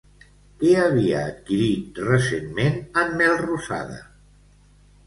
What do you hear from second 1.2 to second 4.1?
adquirit recentment en Melrosada?